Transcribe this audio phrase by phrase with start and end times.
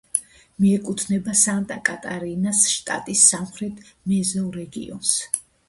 [0.63, 5.17] მიეკუთვნება სანტა-კატარინას შტატის სამხრეთ მეზორეგიონს.